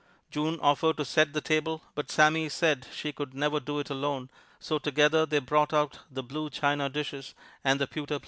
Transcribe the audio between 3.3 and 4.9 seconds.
never do it alone, so